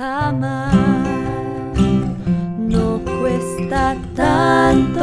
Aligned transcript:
Amar 0.00 0.72
no 2.56 3.02
cuesta 3.04 3.96
tanto. 4.14 5.02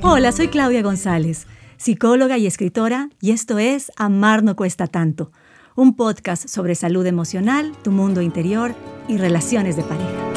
Hola, 0.00 0.32
soy 0.32 0.48
Claudia 0.48 0.80
González, 0.80 1.46
psicóloga 1.76 2.38
y 2.38 2.46
escritora, 2.46 3.10
y 3.20 3.32
esto 3.32 3.58
es 3.58 3.92
Amar 3.96 4.42
no 4.42 4.56
cuesta 4.56 4.86
tanto, 4.86 5.32
un 5.74 5.96
podcast 5.96 6.48
sobre 6.48 6.74
salud 6.74 7.04
emocional, 7.04 7.72
tu 7.84 7.92
mundo 7.92 8.22
interior 8.22 8.74
y 9.06 9.18
relaciones 9.18 9.76
de 9.76 9.82
pareja. 9.82 10.32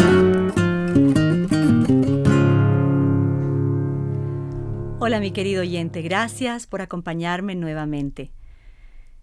Hola 5.00 5.22
mi 5.22 5.32
querido 5.32 5.62
oyente, 5.62 6.02
gracias 6.02 6.68
por 6.68 6.82
acompañarme 6.82 7.56
nuevamente. 7.56 8.34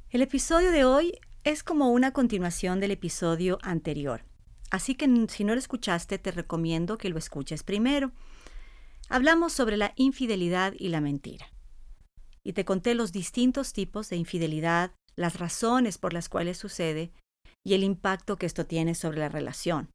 El 0.08 0.22
episodio 0.22 0.70
de 0.70 0.86
hoy 0.86 1.12
es 1.46 1.62
como 1.62 1.90
una 1.90 2.10
continuación 2.10 2.80
del 2.80 2.90
episodio 2.90 3.60
anterior. 3.62 4.24
Así 4.72 4.96
que 4.96 5.06
si 5.28 5.44
no 5.44 5.54
lo 5.54 5.60
escuchaste, 5.60 6.18
te 6.18 6.32
recomiendo 6.32 6.98
que 6.98 7.08
lo 7.08 7.18
escuches 7.18 7.62
primero. 7.62 8.10
Hablamos 9.08 9.52
sobre 9.52 9.76
la 9.76 9.92
infidelidad 9.94 10.74
y 10.76 10.88
la 10.88 11.00
mentira. 11.00 11.46
Y 12.42 12.54
te 12.54 12.64
conté 12.64 12.96
los 12.96 13.12
distintos 13.12 13.72
tipos 13.72 14.10
de 14.10 14.16
infidelidad, 14.16 14.90
las 15.14 15.38
razones 15.38 15.98
por 15.98 16.12
las 16.12 16.28
cuales 16.28 16.58
sucede 16.58 17.12
y 17.62 17.74
el 17.74 17.84
impacto 17.84 18.38
que 18.38 18.46
esto 18.46 18.66
tiene 18.66 18.96
sobre 18.96 19.20
la 19.20 19.28
relación. 19.28 19.88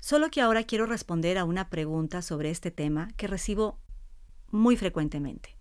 Solo 0.00 0.28
que 0.28 0.40
ahora 0.40 0.64
quiero 0.64 0.86
responder 0.86 1.38
a 1.38 1.44
una 1.44 1.70
pregunta 1.70 2.20
sobre 2.20 2.50
este 2.50 2.72
tema 2.72 3.12
que 3.16 3.28
recibo 3.28 3.78
muy 4.50 4.76
frecuentemente. 4.76 5.56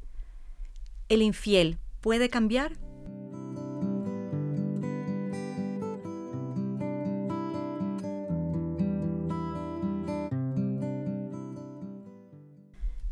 ¿El 1.07 1.21
infiel 1.21 1.77
puede 2.01 2.29
cambiar? 2.29 2.79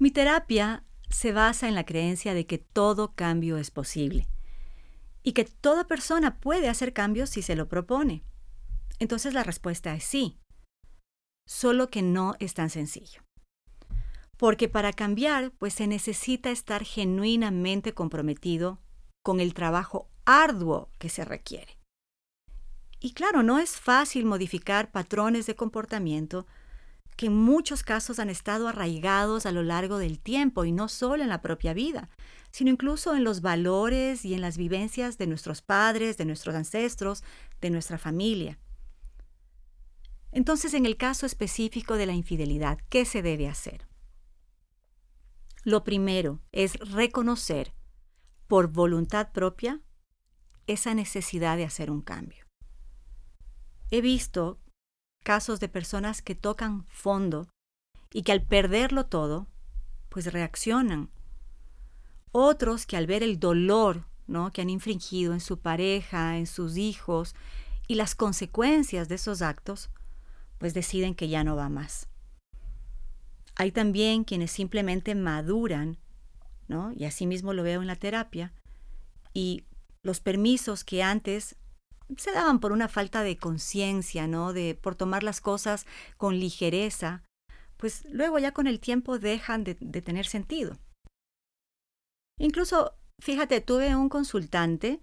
Mi 0.03 0.11
terapia 0.11 0.83
se 1.09 1.31
basa 1.31 1.69
en 1.69 1.75
la 1.75 1.85
creencia 1.85 2.33
de 2.33 2.45
que 2.45 2.57
todo 2.57 3.15
cambio 3.15 3.57
es 3.57 3.71
posible 3.71 4.27
y 5.23 5.31
que 5.31 5.45
toda 5.45 5.87
persona 5.87 6.41
puede 6.41 6.67
hacer 6.67 6.91
cambios 6.91 7.29
si 7.29 7.41
se 7.41 7.55
lo 7.55 7.69
propone. 7.69 8.21
Entonces 8.99 9.33
la 9.33 9.43
respuesta 9.43 9.95
es 9.95 10.03
sí, 10.03 10.41
solo 11.47 11.89
que 11.89 12.01
no 12.01 12.35
es 12.39 12.53
tan 12.53 12.69
sencillo. 12.69 13.21
Porque 14.35 14.67
para 14.67 14.91
cambiar, 14.91 15.51
pues 15.51 15.75
se 15.75 15.87
necesita 15.87 16.51
estar 16.51 16.83
genuinamente 16.83 17.93
comprometido 17.93 18.81
con 19.23 19.39
el 19.39 19.53
trabajo 19.53 20.09
arduo 20.25 20.89
que 20.99 21.07
se 21.07 21.23
requiere. 21.23 21.79
Y 22.99 23.13
claro, 23.13 23.41
no 23.41 23.57
es 23.57 23.77
fácil 23.77 24.25
modificar 24.25 24.91
patrones 24.91 25.45
de 25.45 25.55
comportamiento 25.55 26.45
que 27.16 27.28
en 27.28 27.36
muchos 27.36 27.83
casos 27.83 28.19
han 28.19 28.30
estado 28.30 28.67
arraigados 28.67 29.45
a 29.45 29.52
lo 29.52 29.64
largo 29.64 29.97
del 29.97 30.19
tiempo 30.19 30.66
y 30.66 30.72
no 30.72 30.88
solo 30.88 31.23
en 31.23 31.30
la 31.30 31.42
propia 31.42 31.73
vida, 31.73 32.09
sino 32.52 32.70
incluso 32.70 33.16
en 33.16 33.23
los 33.23 33.42
valores 33.42 34.25
y 34.25 34.33
en 34.33 34.42
las 34.42 34.58
vivencias 34.58 35.17
de 35.17 35.28
nuestros 35.28 35.61
padres, 35.61 36.17
de 36.17 36.25
nuestros 36.25 36.55
ancestros, 36.55 37.23
de 37.61 37.70
nuestra 37.70 37.97
familia. 37.97 38.59
Entonces, 40.31 40.73
en 40.73 40.86
el 40.86 40.97
caso 40.97 41.25
específico 41.25 41.95
de 41.95 42.08
la 42.08 42.14
infidelidad, 42.14 42.80
¿qué 42.89 43.05
se 43.05 43.22
debe 43.22 43.48
hacer? 43.48 43.88
Lo 45.64 45.83
primero 45.83 46.42
es 46.52 46.80
reconocer 46.80 47.73
por 48.48 48.67
voluntad 48.67 49.31
propia 49.31 49.81
esa 50.67 50.94
necesidad 50.94 51.58
de 51.58 51.66
hacer 51.66 51.92
un 51.92 52.02
cambio. 52.02 52.45
He 53.92 54.02
visto 54.02 54.59
casos 55.23 55.59
de 55.59 55.69
personas 55.69 56.21
que 56.21 56.35
tocan 56.35 56.85
fondo 56.89 57.47
y 58.13 58.23
que 58.23 58.31
al 58.31 58.43
perderlo 58.43 59.05
todo, 59.05 59.47
pues 60.09 60.31
reaccionan. 60.31 61.09
Otros 62.31 62.86
que 62.86 62.98
al 62.98 63.08
ver 63.08 63.23
el 63.23 63.39
dolor 63.39 64.05
¿no? 64.27 64.52
que 64.52 64.61
han 64.61 64.70
infringido 64.70 65.33
en 65.33 65.39
su 65.39 65.59
pareja, 65.59 66.37
en 66.37 66.48
sus 66.48 66.77
hijos 66.77 67.36
y 67.87 67.95
las 67.95 68.15
consecuencias 68.15 69.09
de 69.09 69.15
esos 69.15 69.42
actos, 69.42 69.89
pues 70.58 70.73
deciden 70.73 71.15
que 71.15 71.30
ya 71.30 71.43
no 71.43 71.55
va 71.55 71.69
más. 71.69 72.08
Hay 73.55 73.71
también 73.71 74.23
quienes 74.23 74.52
simplemente 74.52 75.15
maduran, 75.15 75.98
¿no? 76.67 76.92
y 76.93 77.05
así 77.05 77.27
mismo 77.27 77.53
lo 77.53 77.64
veo 77.64 77.81
en 77.81 77.87
la 77.87 77.95
terapia, 77.95 78.53
y 79.33 79.65
los 80.02 80.19
permisos 80.19 80.83
que 80.83 81.03
antes 81.03 81.55
se 82.17 82.31
daban 82.31 82.59
por 82.59 82.71
una 82.71 82.87
falta 82.87 83.23
de 83.23 83.37
conciencia, 83.37 84.27
¿no? 84.27 84.53
De 84.53 84.75
por 84.75 84.95
tomar 84.95 85.23
las 85.23 85.41
cosas 85.41 85.86
con 86.17 86.39
ligereza, 86.39 87.23
pues 87.77 88.03
luego 88.09 88.39
ya 88.39 88.52
con 88.52 88.67
el 88.67 88.80
tiempo 88.80 89.19
dejan 89.19 89.64
de, 89.64 89.75
de 89.80 90.02
tener 90.02 90.25
sentido. 90.25 90.77
Incluso, 92.39 92.93
fíjate, 93.21 93.61
tuve 93.61 93.95
un 93.95 94.09
consultante 94.09 94.99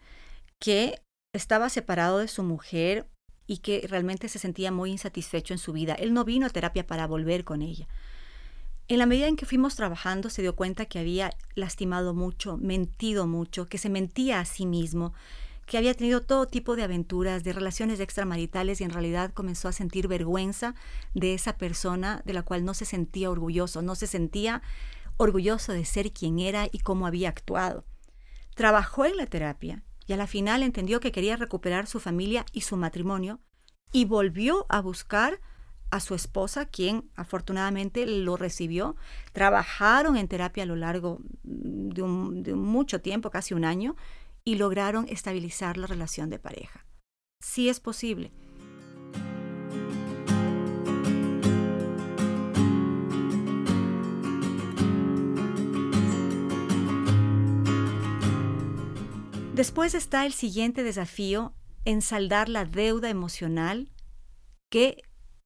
que 0.59 1.00
estaba 1.34 1.69
separado 1.69 2.19
de 2.19 2.28
su 2.28 2.43
mujer 2.43 3.06
y 3.47 3.59
que 3.59 3.84
realmente 3.89 4.28
se 4.28 4.39
sentía 4.39 4.71
muy 4.71 4.93
insatisfecho 4.93 5.55
en 5.55 5.59
su 5.59 5.72
vida. 5.72 5.94
Él 5.94 6.12
no 6.12 6.25
vino 6.25 6.47
a 6.47 6.50
terapia 6.50 6.87
para 6.87 7.06
volver 7.06 7.44
con 7.44 7.62
ella. 7.62 7.89
En 8.91 8.99
la 8.99 9.06
medida 9.06 9.28
en 9.28 9.37
que 9.37 9.47
fuimos 9.47 9.77
trabajando 9.77 10.31
se 10.31 10.43
dio 10.43 10.56
cuenta 10.56 10.87
que 10.87 10.99
había 10.99 11.31
lastimado 11.55 12.12
mucho, 12.12 12.56
mentido 12.56 13.27
mucho, 13.28 13.69
que 13.69 13.78
se 13.78 13.89
mentía 13.89 14.41
a 14.41 14.44
sí 14.44 14.66
mismo, 14.66 15.15
que 15.71 15.79
había 15.79 15.95
tenido 15.95 16.21
todo 16.21 16.49
tipo 16.49 16.75
de 16.75 16.83
aventuras, 16.83 17.45
de 17.45 17.53
relaciones 17.53 18.01
extramaritales 18.01 18.81
y 18.81 18.85
en 18.85 18.91
realidad 18.91 19.31
comenzó 19.33 19.69
a 19.69 19.73
sentir 19.73 20.09
vergüenza 20.09 20.75
de 21.15 21.33
esa 21.33 21.59
persona 21.59 22.23
de 22.25 22.33
la 22.33 22.43
cual 22.43 22.65
no 22.65 22.75
se 22.75 22.85
sentía 22.85 23.31
orgulloso, 23.31 23.81
no 23.81 23.95
se 23.95 24.09
sentía 24.09 24.63
orgulloso 25.17 25.73
de 25.73 25.85
ser 25.85 26.11
quien 26.11 26.41
era 26.41 26.67
y 26.73 26.81
cómo 26.81 27.07
había 27.07 27.29
actuado. 27.29 27.85
Trabajó 28.57 29.05
en 29.05 29.17
la 29.17 29.27
terapia 29.27 29.85
y 30.09 30.13
a 30.13 30.17
la 30.17 30.27
final 30.27 30.65
entendió 30.65 30.99
que 30.99 31.13
quería 31.13 31.37
recuperar 31.37 31.87
su 31.87 32.01
familia 32.01 32.45
y 32.53 32.63
su 32.63 32.77
matrimonio 32.77 33.39
y 33.93 34.07
volvió 34.07 34.67
a 34.71 34.81
buscar 34.81 35.39
a 35.93 36.01
su 36.01 36.17
esposa, 36.17 36.67
quien 36.67 37.09
afortunadamente 37.15 38.07
lo 38.07 38.37
recibió. 38.37 38.97
Trabajaron 39.33 40.17
en 40.17 40.27
terapia 40.27 40.65
a 40.65 40.67
lo 40.67 40.75
largo 40.75 41.21
de, 41.45 42.03
de 42.43 42.55
mucho 42.57 43.01
tiempo, 43.01 43.31
casi 43.31 43.55
un 43.55 43.65
año, 43.65 43.95
y 44.50 44.56
lograron 44.56 45.06
estabilizar 45.09 45.77
la 45.77 45.87
relación 45.87 46.28
de 46.28 46.41
pareja. 46.41 46.84
Sí 47.41 47.69
es 47.69 47.78
posible. 47.78 48.33
Después 59.55 59.94
está 59.94 60.27
el 60.27 60.33
siguiente 60.33 60.83
desafío 60.83 61.55
en 61.84 62.03
saldar 62.03 62.49
la 62.49 62.65
deuda 62.65 63.09
emocional 63.09 63.93
que 64.69 65.00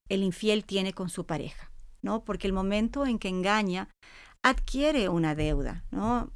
el 0.09 0.23
infiel 0.23 0.65
tiene 0.65 0.95
con 0.95 1.11
su 1.11 1.27
pareja, 1.27 1.71
¿no? 2.01 2.25
Porque 2.25 2.47
el 2.47 2.55
momento 2.55 3.05
en 3.05 3.19
que 3.19 3.29
engaña 3.29 3.91
adquiere 4.43 5.11
una 5.11 5.35
deuda, 5.35 5.85
¿no? 5.91 6.33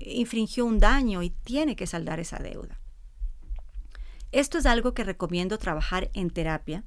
Infringió 0.00 0.64
un 0.64 0.78
daño 0.78 1.22
y 1.22 1.30
tiene 1.30 1.76
que 1.76 1.86
saldar 1.86 2.20
esa 2.20 2.38
deuda. 2.38 2.80
Esto 4.32 4.58
es 4.58 4.66
algo 4.66 4.94
que 4.94 5.04
recomiendo 5.04 5.58
trabajar 5.58 6.10
en 6.14 6.30
terapia 6.30 6.84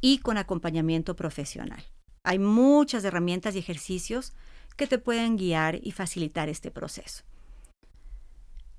y 0.00 0.18
con 0.18 0.36
acompañamiento 0.36 1.16
profesional. 1.16 1.82
Hay 2.24 2.38
muchas 2.38 3.04
herramientas 3.04 3.54
y 3.54 3.58
ejercicios 3.58 4.34
que 4.76 4.86
te 4.86 4.98
pueden 4.98 5.36
guiar 5.36 5.78
y 5.82 5.92
facilitar 5.92 6.48
este 6.48 6.70
proceso. 6.70 7.24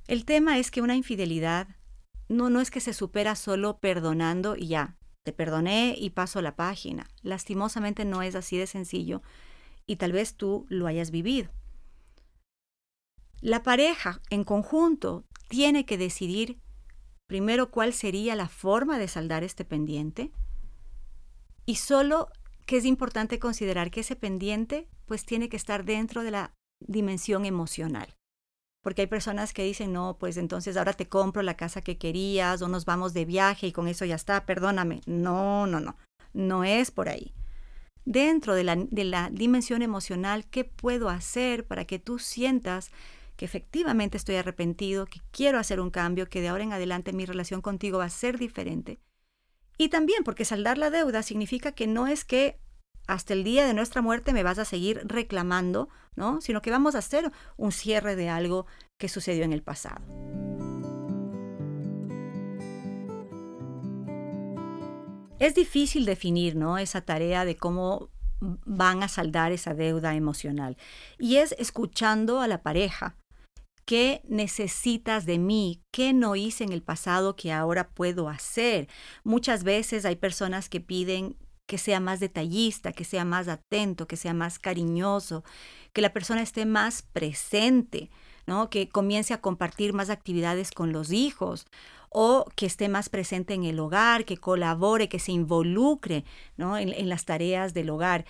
El 0.08 0.26
tema 0.26 0.58
es 0.58 0.70
que 0.70 0.82
una 0.82 0.96
infidelidad 0.96 1.68
no, 2.30 2.50
no 2.50 2.60
es 2.60 2.72
que 2.72 2.82
se 2.82 2.94
supera 2.94 3.36
solo 3.36 3.80
perdonando 3.80 4.56
y 4.56 4.68
ya, 4.68 4.98
te 5.24 5.34
perdoné 5.34 5.96
y 5.98 6.10
paso 6.10 6.42
la 6.42 6.56
página. 6.56 7.10
Lastimosamente 7.24 8.06
no 8.06 8.22
es 8.22 8.36
así 8.36 8.58
de 8.58 8.68
sencillo 8.68 9.22
y 9.86 9.96
tal 9.96 10.12
vez 10.12 10.36
tú 10.36 10.66
lo 10.70 10.88
hayas 10.88 11.12
vivido. 11.12 11.50
La 13.42 13.64
pareja 13.64 14.22
en 14.30 14.44
conjunto 14.44 15.26
tiene 15.48 15.86
que 15.86 15.98
decidir 15.98 16.60
primero 17.28 17.70
cuál 17.70 17.94
sería 17.94 18.36
la 18.36 18.48
forma 18.50 18.98
de 18.98 19.08
saldar 19.08 19.44
este 19.44 19.66
pendiente 19.66 20.32
y 21.66 21.76
solo 21.76 22.30
que 22.66 22.78
es 22.78 22.86
importante 22.86 23.40
considerar 23.40 23.92
que 23.92 24.00
ese 24.00 24.16
pendiente 24.16 24.88
pues 25.06 25.26
tiene 25.26 25.50
que 25.50 25.58
estar 25.58 25.86
dentro 25.86 26.24
de 26.24 26.32
la 26.32 26.54
dimensión 26.86 27.46
emocional. 27.46 28.14
Porque 28.84 29.02
hay 29.02 29.08
personas 29.08 29.54
que 29.54 29.64
dicen, 29.64 29.94
no, 29.94 30.18
pues 30.18 30.38
entonces 30.38 30.78
ahora 30.78 30.94
te 30.94 31.08
compro 31.08 31.42
la 31.42 31.58
casa 31.58 31.82
que 31.82 31.98
querías 31.98 32.62
o 32.62 32.68
nos 32.68 32.86
vamos 32.86 33.14
de 33.14 33.26
viaje 33.26 33.68
y 33.68 33.72
con 33.72 33.88
eso 33.88 34.06
ya 34.06 34.16
está, 34.16 34.46
perdóname. 34.46 35.02
No, 35.06 35.68
no, 35.68 35.80
no, 35.80 35.98
no 36.34 36.64
es 36.64 36.92
por 36.92 37.10
ahí. 37.10 37.34
Dentro 38.06 38.56
de 38.56 38.64
la, 38.64 38.76
de 38.76 39.04
la 39.04 39.30
dimensión 39.30 39.82
emocional, 39.82 40.46
¿qué 40.46 40.64
puedo 40.64 41.10
hacer 41.10 41.68
para 41.68 41.86
que 41.86 42.00
tú 42.00 42.20
sientas 42.20 42.92
que 43.38 43.46
efectivamente 43.46 44.18
estoy 44.18 44.36
arrepentido, 44.36 45.06
que 45.06 45.22
quiero 45.32 45.60
hacer 45.60 45.80
un 45.80 45.92
cambio, 45.92 46.28
que 46.28 46.42
de 46.42 46.50
ahora 46.50 46.64
en 46.64 46.74
adelante 46.74 47.14
mi 47.14 47.26
relación 47.26 47.62
contigo 47.62 48.00
va 48.00 48.06
a 48.06 48.10
ser 48.10 48.38
diferente 48.38 49.00
Y 49.78 49.90
también 49.90 50.24
porque 50.24 50.44
saldar 50.44 50.78
la 50.78 50.90
deuda 50.90 51.24
significa 51.24 51.72
que 51.72 51.88
no 51.88 52.08
es 52.08 52.26
que 52.26 52.60
hasta 53.08 53.34
el 53.34 53.44
día 53.44 53.66
de 53.66 53.74
nuestra 53.74 54.02
muerte 54.02 54.34
me 54.34 54.44
vas 54.44 54.60
a 54.60 54.66
seguir 54.66 55.02
reclamando, 55.06 55.88
¿no? 56.16 56.42
Sino 56.42 56.62
que 56.62 56.72
vamos 56.72 56.96
a 56.96 56.98
hacer 56.98 57.32
un 57.56 57.72
cierre 57.72 58.16
de 58.16 58.28
algo 58.28 58.66
que 58.98 59.08
sucedió 59.08 59.46
en 59.46 59.54
el 59.54 59.62
pasado. 59.64 60.02
Es 65.40 65.54
difícil 65.54 66.06
definir, 66.06 66.56
¿no? 66.56 66.80
Esa 66.80 67.02
tarea 67.02 67.46
de 67.46 67.56
cómo 67.56 68.10
van 68.40 69.04
a 69.04 69.08
saldar 69.08 69.52
esa 69.52 69.74
deuda 69.74 70.16
emocional. 70.16 70.78
Y 71.18 71.38
es 71.38 71.56
escuchando 71.58 72.42
a 72.42 72.48
la 72.48 72.62
pareja. 72.62 73.16
¿Qué 73.88 74.20
necesitas 74.28 75.26
de 75.26 75.40
mí? 75.40 75.82
¿Qué 75.92 76.12
no 76.12 76.36
hice 76.36 76.66
en 76.66 76.74
el 76.74 76.84
pasado 76.84 77.38
que 77.38 77.54
ahora 77.54 77.88
puedo 77.88 78.28
hacer? 78.28 78.90
Muchas 79.24 79.64
veces 79.64 80.04
hay 80.04 80.18
personas 80.18 80.68
que 80.68 80.82
piden 80.82 81.38
que 81.68 81.78
sea 81.78 82.02
más 82.02 82.20
detallista, 82.20 82.92
que 82.92 83.06
sea 83.06 83.24
más 83.24 83.48
atento, 83.48 84.06
que 84.06 84.18
sea 84.18 84.34
más 84.34 84.60
cariñoso, 84.60 85.46
que 85.94 86.02
la 86.02 86.12
persona 86.12 86.42
esté 86.42 86.66
más 86.66 87.02
presente, 87.02 88.10
¿no? 88.46 88.70
Que 88.70 88.90
comience 88.90 89.34
a 89.34 89.40
compartir 89.40 89.94
más 89.94 90.10
actividades 90.10 90.72
con 90.72 90.92
los 90.92 91.14
hijos 91.14 91.66
o 92.10 92.44
que 92.58 92.66
esté 92.66 92.90
más 92.90 93.08
presente 93.08 93.54
en 93.54 93.64
el 93.64 93.80
hogar, 93.80 94.26
que 94.26 94.36
colabore, 94.36 95.08
que 95.08 95.20
se 95.20 95.32
involucre 95.32 96.26
¿no? 96.58 96.78
en, 96.78 96.90
en 96.90 97.08
las 97.08 97.24
tareas 97.24 97.74
del 97.74 97.90
hogar 97.90 98.26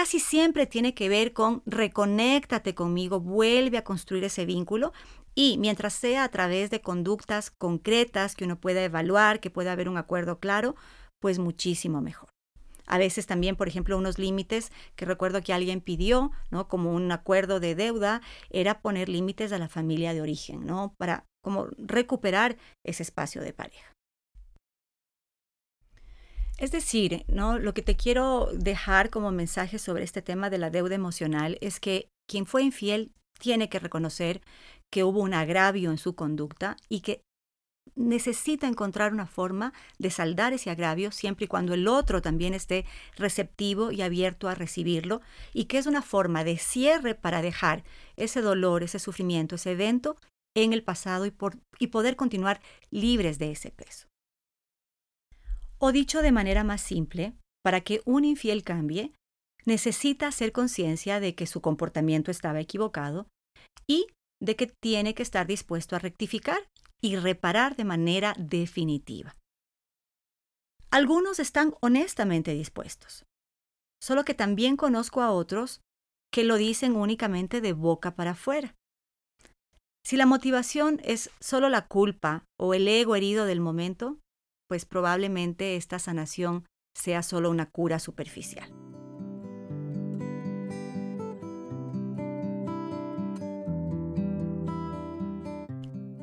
casi 0.00 0.18
siempre 0.18 0.66
tiene 0.66 0.94
que 0.94 1.10
ver 1.10 1.34
con 1.34 1.62
reconéctate 1.66 2.74
conmigo, 2.74 3.20
vuelve 3.20 3.76
a 3.76 3.84
construir 3.84 4.24
ese 4.24 4.46
vínculo 4.46 4.94
y 5.34 5.58
mientras 5.58 5.92
sea 5.92 6.24
a 6.24 6.30
través 6.30 6.70
de 6.70 6.80
conductas 6.80 7.50
concretas 7.50 8.34
que 8.34 8.46
uno 8.46 8.58
pueda 8.58 8.82
evaluar, 8.82 9.40
que 9.40 9.50
pueda 9.50 9.72
haber 9.72 9.90
un 9.90 9.98
acuerdo 9.98 10.38
claro, 10.38 10.74
pues 11.20 11.38
muchísimo 11.38 12.00
mejor. 12.00 12.30
A 12.86 12.96
veces 12.96 13.26
también, 13.26 13.56
por 13.56 13.68
ejemplo, 13.68 13.98
unos 13.98 14.18
límites 14.18 14.72
que 14.96 15.04
recuerdo 15.04 15.42
que 15.42 15.52
alguien 15.52 15.82
pidió, 15.82 16.30
¿no? 16.50 16.66
Como 16.66 16.94
un 16.94 17.12
acuerdo 17.12 17.60
de 17.60 17.74
deuda, 17.74 18.22
era 18.48 18.80
poner 18.80 19.10
límites 19.10 19.52
a 19.52 19.58
la 19.58 19.68
familia 19.68 20.14
de 20.14 20.22
origen, 20.22 20.64
¿no? 20.64 20.94
Para 20.96 21.26
como 21.42 21.66
recuperar 21.76 22.56
ese 22.86 23.02
espacio 23.02 23.42
de 23.42 23.52
pareja. 23.52 23.92
Es 26.60 26.72
decir, 26.72 27.24
¿no? 27.26 27.58
Lo 27.58 27.72
que 27.72 27.80
te 27.80 27.96
quiero 27.96 28.50
dejar 28.52 29.08
como 29.08 29.32
mensaje 29.32 29.78
sobre 29.78 30.04
este 30.04 30.20
tema 30.20 30.50
de 30.50 30.58
la 30.58 30.68
deuda 30.68 30.94
emocional 30.94 31.56
es 31.62 31.80
que 31.80 32.10
quien 32.28 32.44
fue 32.44 32.62
infiel 32.62 33.12
tiene 33.40 33.70
que 33.70 33.78
reconocer 33.78 34.42
que 34.92 35.02
hubo 35.02 35.20
un 35.20 35.32
agravio 35.32 35.90
en 35.90 35.96
su 35.96 36.14
conducta 36.14 36.76
y 36.90 37.00
que 37.00 37.22
necesita 37.96 38.68
encontrar 38.68 39.14
una 39.14 39.26
forma 39.26 39.72
de 39.98 40.10
saldar 40.10 40.52
ese 40.52 40.68
agravio 40.68 41.12
siempre 41.12 41.46
y 41.46 41.48
cuando 41.48 41.72
el 41.72 41.88
otro 41.88 42.20
también 42.20 42.52
esté 42.52 42.84
receptivo 43.16 43.90
y 43.90 44.02
abierto 44.02 44.46
a 44.46 44.54
recibirlo 44.54 45.22
y 45.54 45.64
que 45.64 45.78
es 45.78 45.86
una 45.86 46.02
forma 46.02 46.44
de 46.44 46.58
cierre 46.58 47.14
para 47.14 47.40
dejar 47.40 47.84
ese 48.16 48.42
dolor, 48.42 48.82
ese 48.82 48.98
sufrimiento, 48.98 49.54
ese 49.54 49.72
evento 49.72 50.16
en 50.54 50.74
el 50.74 50.82
pasado 50.82 51.24
y, 51.24 51.32
y 51.78 51.86
poder 51.86 52.16
continuar 52.16 52.60
libres 52.90 53.38
de 53.38 53.50
ese 53.52 53.70
peso. 53.70 54.09
O 55.80 55.92
dicho 55.92 56.20
de 56.20 56.30
manera 56.30 56.62
más 56.62 56.82
simple, 56.82 57.34
para 57.64 57.80
que 57.80 58.02
un 58.04 58.24
infiel 58.24 58.62
cambie, 58.62 59.12
necesita 59.64 60.28
hacer 60.28 60.52
conciencia 60.52 61.20
de 61.20 61.34
que 61.34 61.46
su 61.46 61.62
comportamiento 61.62 62.30
estaba 62.30 62.60
equivocado 62.60 63.28
y 63.88 64.06
de 64.42 64.56
que 64.56 64.66
tiene 64.66 65.14
que 65.14 65.22
estar 65.22 65.46
dispuesto 65.46 65.96
a 65.96 65.98
rectificar 65.98 66.68
y 67.00 67.16
reparar 67.16 67.76
de 67.76 67.84
manera 67.84 68.34
definitiva. 68.38 69.36
Algunos 70.90 71.38
están 71.38 71.74
honestamente 71.80 72.52
dispuestos, 72.52 73.24
solo 74.02 74.24
que 74.24 74.34
también 74.34 74.76
conozco 74.76 75.22
a 75.22 75.30
otros 75.30 75.80
que 76.32 76.44
lo 76.44 76.56
dicen 76.56 76.94
únicamente 76.94 77.60
de 77.60 77.72
boca 77.72 78.14
para 78.14 78.32
afuera. 78.32 78.74
Si 80.04 80.16
la 80.16 80.26
motivación 80.26 81.00
es 81.04 81.30
solo 81.40 81.68
la 81.68 81.86
culpa 81.86 82.44
o 82.58 82.74
el 82.74 82.88
ego 82.88 83.16
herido 83.16 83.46
del 83.46 83.60
momento, 83.60 84.18
pues 84.70 84.86
probablemente 84.86 85.74
esta 85.74 85.98
sanación 85.98 86.64
sea 86.96 87.24
solo 87.24 87.50
una 87.50 87.68
cura 87.68 87.98
superficial. 87.98 88.70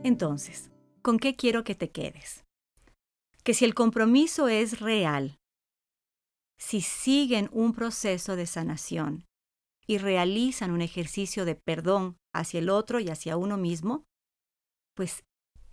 Entonces, 0.02 0.72
¿con 1.02 1.20
qué 1.20 1.36
quiero 1.36 1.66
que 1.66 1.76
te 1.76 1.92
quedes? 1.92 2.46
Que 3.44 3.54
si 3.54 3.66
el 3.66 3.74
compromiso 3.74 4.48
es 4.48 4.80
real, 4.80 5.38
si 6.58 6.80
siguen 6.80 7.50
un 7.52 7.74
proceso 7.74 8.38
de 8.38 8.46
sanación 8.46 9.26
y 9.86 9.98
realizan 9.98 10.72
un 10.72 10.82
ejercicio 10.82 11.44
de 11.44 11.56
perdón 11.56 12.16
hacia 12.34 12.60
el 12.60 12.70
otro 12.70 13.02
y 13.02 13.10
hacia 13.10 13.36
uno 13.36 13.58
mismo, 13.58 14.06
pues 14.96 15.26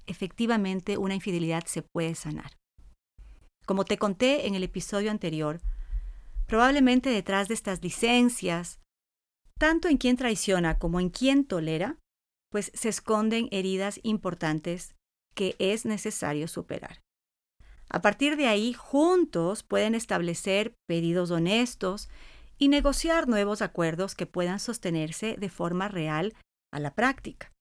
efectivamente 0.06 0.98
una 0.98 1.14
infidelidad 1.14 1.66
se 1.66 1.82
puede 1.82 2.16
sanar. 2.16 2.50
Como 3.66 3.84
te 3.84 3.99
conté 3.99 4.46
en 4.46 4.55
el 4.55 4.62
episodio 4.62 5.11
anterior, 5.11 5.61
probablemente 6.46 7.11
detrás 7.11 7.49
de 7.49 7.55
estas 7.55 7.82
licencias, 7.82 8.81
tanto 9.58 9.88
en 9.88 9.96
quien 9.96 10.16
traiciona 10.16 10.78
como 10.78 11.00
en 11.00 11.08
quien 11.08 11.44
tolera, 11.44 11.99
pues 12.50 12.70
se 12.75 12.88
esconden 12.88 13.49
heridas 13.50 14.00
importantes 14.02 14.94
que 15.34 15.56
es 15.58 15.84
necesario 15.84 16.46
superar. 16.46 17.00
A 17.88 18.02
partir 18.02 18.37
de 18.37 18.46
ahí, 18.46 18.72
juntos 18.72 19.62
pueden 19.62 19.94
establecer 19.94 20.75
pedidos 20.87 21.31
honestos 21.31 22.08
y 22.58 22.69
negociar 22.69 23.28
nuevos 23.28 23.62
acuerdos 23.62 24.14
que 24.14 24.26
puedan 24.26 24.60
sostenerse 24.60 25.37
de 25.37 25.49
forma 25.49 25.88
real 25.88 26.34
a 26.72 26.81
la 26.81 26.94
práctica. 26.94 27.52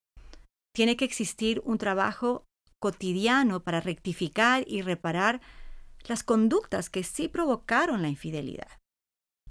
Tiene 0.76 0.98
que 0.98 1.06
existir 1.06 1.62
un 1.66 1.78
trabajo 1.78 2.46
cotidiano 2.80 3.64
para 3.64 3.80
rectificar 3.80 4.64
y 4.68 4.82
reparar 4.82 5.42
las 6.06 6.24
conductas 6.24 6.90
que 6.90 7.04
sí 7.04 7.28
provocaron 7.28 8.02
la 8.02 8.10
infidelidad, 8.10 8.80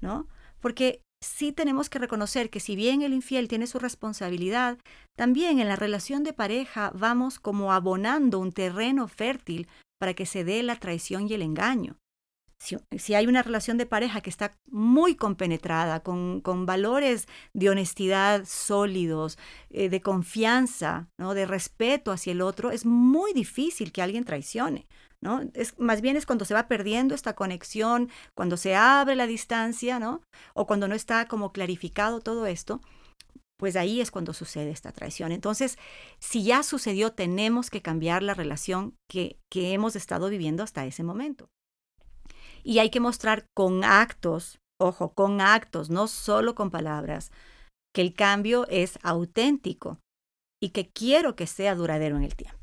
¿no? 0.01 0.29
Porque 0.61 1.03
sí 1.21 1.53
tenemos 1.53 1.89
que 1.89 1.99
reconocer 1.99 2.51
que 2.51 2.61
si 2.61 2.77
bien 2.77 3.03
el 3.03 3.15
infiel 3.15 3.49
tiene 3.49 3.67
su 3.67 3.79
responsabilidad, 3.79 4.79
también 5.17 5.61
en 5.61 5.69
la 5.69 5.77
relación 5.77 6.25
de 6.25 6.33
pareja 6.33 6.91
vamos 6.95 7.39
como 7.39 7.73
abonando 7.73 8.39
un 8.39 8.53
terreno 8.53 9.09
fértil 9.09 9.69
para 9.99 10.15
que 10.15 10.27
se 10.27 10.45
dé 10.45 10.63
la 10.63 10.77
traición 10.77 11.29
y 11.29 11.35
el 11.35 11.43
engaño. 11.43 11.97
Si, 12.97 13.15
hay 13.15 13.27
una 13.27 13.43
relación 13.43 13.77
de 13.77 13.87
pareja 13.87 14.21
que 14.21 14.31
está 14.31 14.57
muy 14.71 15.17
compenetrada, 15.17 16.01
con, 16.05 16.43
valores 16.65 17.27
de 17.53 17.71
honestidad 17.71 18.45
sólidos, 18.45 19.37
eh, 19.71 19.89
de 19.89 20.01
confianza, 20.01 21.09
¿no? 21.19 21.35
de 21.35 21.45
respeto 21.45 22.13
hacia 22.13 22.31
el 22.31 22.41
otro, 22.41 22.71
es 22.71 22.87
muy 22.87 23.33
difícil 23.33 23.91
que 23.91 24.01
alguien 24.01 24.25
traicione. 24.25 24.87
¿No? 25.23 25.41
Es, 25.55 25.79
más 25.79 26.03
bien 26.03 26.17
es 26.17 26.27
cuando 26.27 26.45
se 26.45 26.53
va 26.53 26.69
perdiendo 26.69 27.15
esta 27.15 27.35
conexión, 27.35 28.11
cuando 28.35 28.57
se 28.59 28.75
abre 28.75 29.15
la 29.15 29.27
distancia, 29.27 29.99
¿no? 29.99 30.21
O 30.53 30.67
cuando 30.67 30.89
no 30.89 30.95
está 30.95 31.27
como 31.27 31.53
clarificado 31.53 32.21
todo 32.21 32.45
esto, 32.47 32.81
pues 33.57 33.77
ahí 33.77 34.01
es 34.01 34.11
cuando 34.11 34.35
sucede 34.35 34.71
esta 34.71 34.91
traición. 34.91 35.31
Entonces, 35.31 35.79
si 36.19 36.43
ya 36.43 36.65
sucedió, 36.65 37.13
tenemos 37.13 37.71
que 37.71 37.81
cambiar 37.81 38.25
la 38.25 38.35
relación 38.35 38.97
que, 39.09 39.39
que 39.51 39.73
hemos 39.73 39.95
estado 39.95 40.29
viviendo 40.29 40.65
hasta 40.65 40.85
ese 40.85 41.05
momento. 41.05 41.49
Y 42.65 42.81
hay 42.81 42.91
que 42.91 43.01
mostrar 43.01 43.45
con 43.55 43.85
actos, 43.85 44.59
ojo, 44.81 45.15
con 45.15 45.41
actos, 45.41 45.91
no 45.91 46.09
solo 46.09 46.57
con 46.57 46.71
palabras, 46.71 47.31
que 47.95 48.03
el 48.03 48.15
cambio 48.15 48.67
es 48.69 48.99
auténtico 49.03 49.99
y 50.61 50.71
que 50.71 50.89
quiero 50.89 51.37
que 51.37 51.47
sea 51.47 51.77
duradero 51.77 52.17
en 52.17 52.25
el 52.25 52.35
tiempo. 52.35 52.62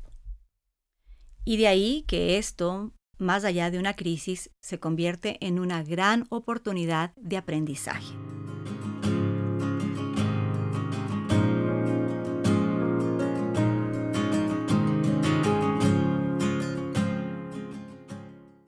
Y 1.50 1.56
de 1.56 1.66
ahí 1.66 2.04
que 2.06 2.38
esto, 2.38 2.92
más 3.18 3.44
allá 3.44 3.72
de 3.72 3.80
una 3.80 3.96
crisis, 3.96 4.50
se 4.62 4.78
convierte 4.78 5.36
en 5.44 5.58
una 5.58 5.82
gran 5.82 6.28
oportunidad 6.30 7.12
de 7.16 7.36
aprendizaje. 7.36 8.14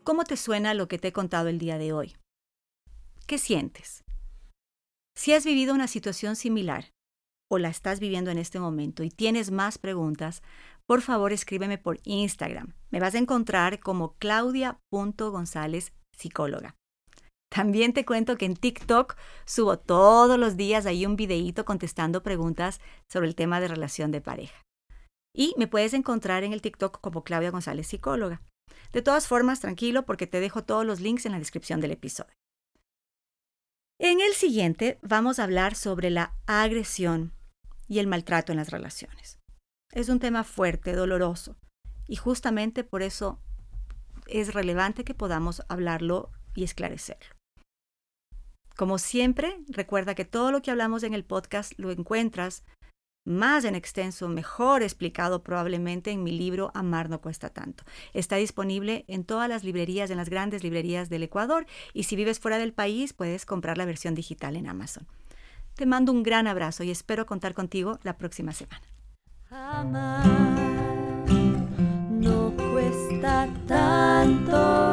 ¿Cómo 0.03 0.25
te 0.25 0.37
suena 0.37 0.75
lo 0.75 0.89
que 0.89 0.99
te 0.99 1.07
he 1.07 1.13
contado 1.13 1.47
el 1.47 1.61
día 1.61 1.79
de 1.79 1.93
hoy? 1.93 2.17
¿Qué 3.29 3.39
sientes? 3.39 4.03
Si 5.15 5.33
has 5.33 5.45
vivido 5.45 5.73
una 5.73 5.87
situación 5.87 6.35
similar 6.35 6.91
o 7.49 7.59
la 7.59 7.69
estás 7.69 8.01
viviendo 8.01 8.33
en 8.33 8.39
este 8.39 8.59
momento 8.59 9.05
y 9.05 9.11
tienes 9.11 9.53
más 9.53 9.79
preguntas, 9.79 10.43
por 10.93 11.01
favor 11.01 11.33
escríbeme 11.33 11.79
por 11.79 12.01
Instagram. 12.05 12.75
Me 12.91 13.01
vas 13.01 13.15
a 13.15 13.19
encontrar 13.19 13.81
como 13.81 14.13
claudia.gonzález 14.19 15.95
psicóloga. 16.15 16.77
También 17.51 17.95
te 17.95 18.05
cuento 18.05 18.37
que 18.37 18.45
en 18.45 18.57
TikTok 18.57 19.17
subo 19.47 19.79
todos 19.79 20.39
los 20.39 20.59
días 20.59 20.85
ahí 20.85 21.07
un 21.07 21.17
videíto 21.17 21.65
contestando 21.65 22.23
preguntas 22.23 22.83
sobre 23.11 23.27
el 23.27 23.35
tema 23.35 23.59
de 23.59 23.69
relación 23.69 24.11
de 24.11 24.21
pareja. 24.21 24.61
Y 25.35 25.55
me 25.57 25.67
puedes 25.67 25.95
encontrar 25.95 26.45
en 26.45 26.53
el 26.53 26.61
TikTok 26.61 27.01
como 27.01 27.25
Claudia 27.25 27.51
González 27.51 27.87
Psicóloga. 27.87 28.43
De 28.93 29.01
todas 29.01 29.27
formas, 29.27 29.61
tranquilo 29.61 30.05
porque 30.05 30.27
te 30.27 30.41
dejo 30.41 30.63
todos 30.63 30.85
los 30.85 31.01
links 31.01 31.25
en 31.25 31.33
la 31.33 31.39
descripción 31.39 31.81
del 31.81 31.93
episodio. 31.93 32.35
En 33.99 34.21
el 34.21 34.35
siguiente 34.35 34.99
vamos 35.01 35.39
a 35.39 35.45
hablar 35.45 35.75
sobre 35.75 36.11
la 36.11 36.37
agresión 36.45 37.33
y 37.89 37.99
el 37.99 38.09
maltrato 38.09 38.53
en 38.53 38.59
las 38.59 38.69
relaciones. 38.69 39.42
Es 39.93 40.09
un 40.09 40.21
tema 40.21 40.43
fuerte, 40.43 40.95
doloroso, 40.95 41.57
y 42.09 42.17
justamente 42.17 42.83
por 42.83 43.03
eso 43.03 43.39
es 44.27 44.55
relevante 44.55 45.05
que 45.05 45.13
podamos 45.13 45.63
hablarlo 45.69 46.31
y 46.55 46.65
esclarecerlo. 46.65 47.37
Como 48.75 48.97
siempre, 48.97 49.61
recuerda 49.69 50.15
que 50.15 50.25
todo 50.25 50.51
lo 50.51 50.63
que 50.63 50.71
hablamos 50.71 51.03
en 51.03 51.13
el 51.13 51.25
podcast 51.25 51.75
lo 51.77 51.91
encuentras 51.91 52.65
más 53.25 53.65
en 53.65 53.75
extenso, 53.75 54.29
mejor 54.29 54.83
explicado 54.83 55.43
probablemente 55.43 56.11
en 56.11 56.25
mi 56.25 56.33
libro 56.33 56.73
Amar 56.75 57.11
no 57.11 57.21
cuesta 57.21 57.51
tanto. 57.51 57.85
Está 58.15 58.37
disponible 58.37 59.05
en 59.09 59.25
todas 59.25 59.49
las 59.49 59.63
librerías, 59.63 60.11
en 60.11 60.17
las 60.17 60.31
grandes 60.31 60.65
librerías 60.65 61.11
del 61.11 61.23
Ecuador 61.23 61.67
y 61.93 62.05
si 62.05 62.17
vives 62.17 62.41
fuera 62.41 62.59
del 62.59 62.73
país 62.73 63.13
puedes 63.13 63.47
comprar 63.47 63.79
la 63.79 63.85
versión 63.85 64.15
digital 64.15 64.57
en 64.57 64.69
Amazon. 64.69 65.07
Te 65.75 65.87
mando 65.87 66.13
un 66.13 66.23
gran 66.23 66.47
abrazo 66.47 66.83
y 66.83 66.91
espero 66.91 67.27
contar 67.27 67.55
contigo 67.55 68.01
la 68.03 68.17
próxima 68.17 68.53
semana. 68.53 68.83
Amar 69.55 70.25
no 72.09 72.53
cuesta 72.57 73.47
tanto. 73.69 74.92